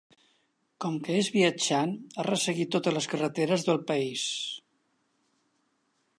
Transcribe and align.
Com 0.85 0.95
que 1.07 1.17
és 1.23 1.29
viatjant, 1.35 1.93
ha 2.17 2.25
resseguit 2.29 2.73
totes 2.77 2.97
les 2.99 3.09
carreteres 3.13 3.69
del 3.69 3.81
país. 3.93 4.27